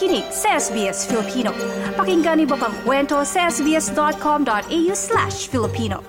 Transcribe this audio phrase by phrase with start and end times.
[0.00, 1.52] nakikinig sa SBS Filipino.
[1.92, 6.00] Pakinggan niyo pang kwento sa sbs.com.au slash Filipino.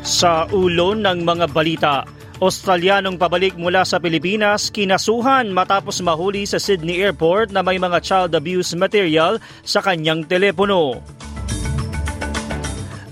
[0.00, 2.08] Sa ulo ng mga balita,
[2.40, 8.32] Australianong pabalik mula sa Pilipinas kinasuhan matapos mahuli sa Sydney Airport na may mga child
[8.32, 11.04] abuse material sa kanyang telepono.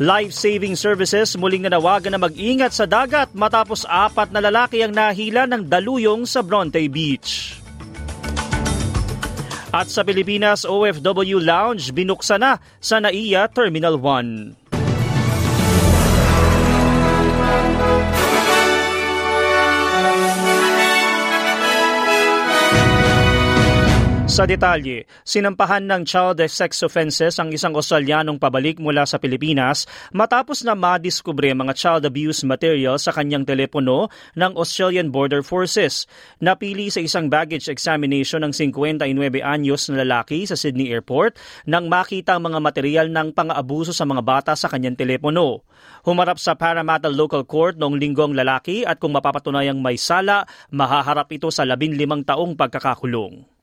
[0.02, 5.70] Life-saving services muling nanawagan na mag-ingat sa dagat matapos apat na lalaki ang nahila ng
[5.70, 7.62] daluyong sa Bronte Beach.
[9.70, 14.63] At sa Pilipinas, OFW Lounge binuksan na sa NAIA Terminal 1.
[24.34, 30.66] Sa detalye, sinampahan ng child sex offenses ang isang Australianong pabalik mula sa Pilipinas matapos
[30.66, 36.10] na madiskubre mga child abuse material sa kanyang telepono ng Australian Border Forces.
[36.42, 39.06] Napili sa isang baggage examination ng 59
[39.38, 41.38] anyos na lalaki sa Sydney Airport
[41.70, 45.62] nang makita ang mga material ng pang-aabuso sa mga bata sa kanyang telepono.
[46.10, 50.42] Humarap sa Parramatta Local Court noong linggong lalaki at kung mapapatunayang may sala,
[50.74, 53.53] mahaharap ito sa 15 taong pagkakakulong.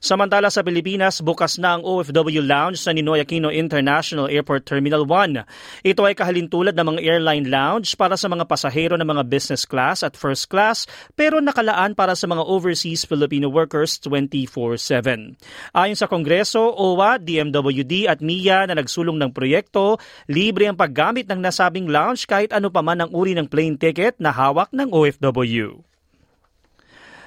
[0.00, 5.44] Samantala sa Pilipinas, bukas na ang OFW Lounge sa Ninoy Aquino International Airport Terminal 1.
[5.84, 10.00] Ito ay kahalintulad ng mga airline lounge para sa mga pasahero ng mga business class
[10.00, 15.36] at first class pero nakalaan para sa mga overseas Filipino workers 24-7.
[15.76, 21.40] Ayon sa Kongreso, OWA, DMWD at MIA na nagsulong ng proyekto, libre ang paggamit ng
[21.42, 25.89] nasabing lounge kahit ano pa man ang uri ng plane ticket na hawak ng OFW.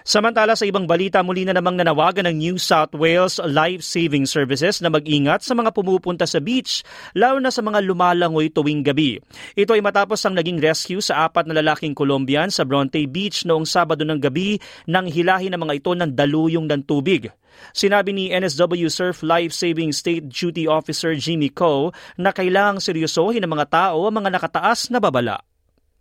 [0.04, 4.84] Samantala sa ibang balita, muli na namang nanawagan ng New South Wales Life Saving Services
[4.84, 6.84] na mag-ingat sa mga pumupunta sa beach,
[7.16, 9.24] lalo na sa mga lumalangoy tuwing gabi.
[9.56, 13.64] Ito ay matapos ang naging rescue sa apat na lalaking Colombian sa Bronte Beach noong
[13.64, 14.59] Sabado ng gabi
[14.91, 17.31] nang hilahin ng mga ito ng daluyong ng tubig.
[17.72, 23.52] Sinabi ni NSW Surf Life Saving State Duty Officer Jimmy Coe na kailangang seryosohin ng
[23.56, 25.40] mga tao ang mga nakataas na babala.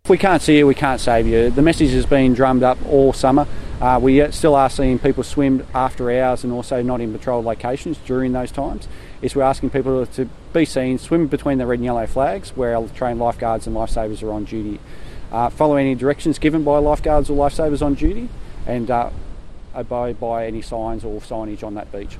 [0.03, 1.47] If we can't see you, we can't save you.
[1.55, 3.47] The message has been drummed up all summer.
[3.83, 7.97] Uh, we still are seeing people swim after hours and also not in patrolled locations
[8.05, 8.87] during those times.
[9.21, 12.77] Is we're asking people to be seen swim between the red and yellow flags where
[12.77, 14.79] our trained lifeguards and lifesavers are on duty.
[15.33, 18.29] Uh, follow any directions given by lifeguards or lifesavers on duty
[18.65, 19.09] and uh,
[19.73, 22.17] abide by any signs or signage on that beach.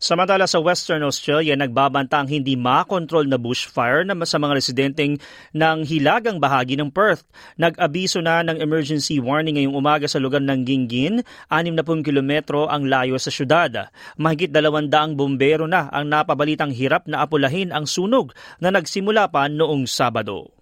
[0.00, 5.20] Samantala sa Western Australia, nagbabanta ang hindi makontrol na bushfire na sa mga residenteng
[5.52, 7.26] ng hilagang bahagi ng Perth.
[7.60, 11.20] Nag-abiso na ng emergency warning ngayong umaga sa lugar ng Gingin,
[11.50, 13.92] 60 kilometro ang layo sa syudad.
[14.16, 18.32] Mahigit 200 bombero na ang napabalitang hirap na apulahin ang sunog
[18.62, 20.54] na nagsimula pa noong Sabado.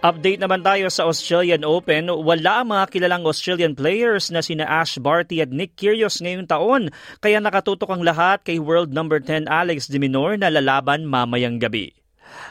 [0.00, 2.08] Update naman tayo sa Australian Open.
[2.08, 6.88] Wala ang mga kilalang Australian players na sina Ash Barty at Nick Kyrgios ngayong taon.
[7.20, 11.92] Kaya nakatutok ang lahat kay world number 10 Alex de Minaur na lalaban mamayang gabi.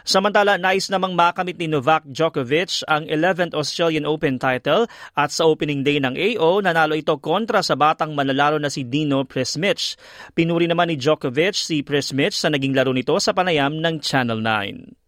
[0.05, 4.85] Samantala, nais namang makamit ni Novak Djokovic ang 11th Australian Open title
[5.17, 9.25] at sa opening day ng AO, nanalo ito kontra sa batang manlalaro na si Dino
[9.25, 9.97] Presmich.
[10.37, 14.98] Pinuri naman ni Djokovic si Presmich sa naging laro nito sa panayam ng Channel 9.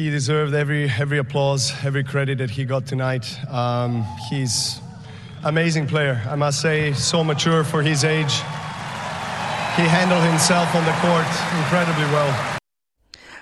[0.00, 3.36] He deserved every every applause, every credit that he got tonight.
[3.50, 4.80] Um, he's
[5.44, 6.22] amazing player.
[6.26, 8.32] I must say, so mature for his age.
[9.76, 11.28] He handled himself on the court
[11.60, 12.49] incredibly well.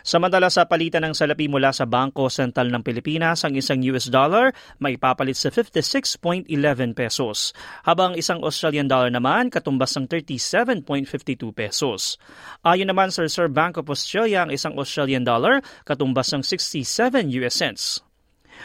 [0.03, 4.51] Samantala sa palitan ng salapi mula sa Bangko Sentral ng Pilipinas, ang isang US dollar
[4.83, 6.51] may papalit sa 56.11
[6.97, 7.53] pesos,
[7.85, 12.17] habang isang Australian dollar naman katumbas ng 37.52 pesos.
[12.65, 17.57] Ayon naman sa Reserve Bank of Australia, ang isang Australian dollar katumbas ng 67 US
[17.59, 18.08] cents.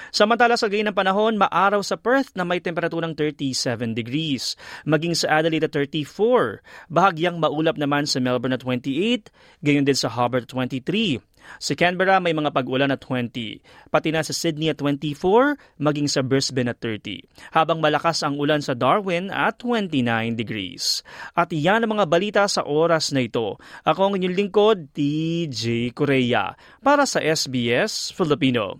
[0.10, 4.58] Samantala sa gayon ng panahon, maaraw sa Perth na may temperaturang 37 degrees.
[4.88, 6.62] Maging sa Adelaide at 34.
[6.90, 9.30] Bahagyang maulap naman sa Melbourne at 28.
[9.64, 11.22] Gayon din sa Hobart 23.
[11.60, 13.62] Sa Canberra may mga pag-ulan at 20.
[13.92, 17.24] Pati na sa Sydney at 24, maging sa Brisbane at 30.
[17.56, 21.04] Habang malakas ang ulan sa Darwin at 29 degrees.
[21.36, 23.60] At iyan ang mga balita sa oras na ito.
[23.84, 26.56] Ako ang inyong lingkod, DJ Korea.
[26.80, 28.80] Para sa SBS Filipino.